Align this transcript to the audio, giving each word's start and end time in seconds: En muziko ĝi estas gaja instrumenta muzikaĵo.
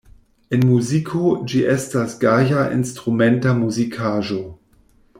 En 0.55 0.61
muziko 0.69 1.21
ĝi 1.51 1.61
estas 1.75 2.17
gaja 2.25 2.65
instrumenta 2.79 3.55
muzikaĵo. 3.63 4.43